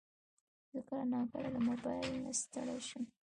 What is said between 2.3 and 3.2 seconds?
ستړی شم.